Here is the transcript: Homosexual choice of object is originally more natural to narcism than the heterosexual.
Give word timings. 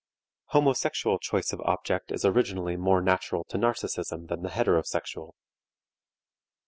Homosexual 0.45 1.19
choice 1.19 1.53
of 1.53 1.61
object 1.61 2.11
is 2.11 2.25
originally 2.25 2.75
more 2.75 3.03
natural 3.03 3.43
to 3.43 3.57
narcism 3.59 4.29
than 4.29 4.41
the 4.41 4.49
heterosexual. 4.49 5.33